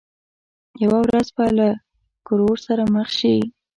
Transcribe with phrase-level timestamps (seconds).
[0.83, 1.67] یوه ورځ به له
[2.19, 3.35] ښکرور سره مخ شي.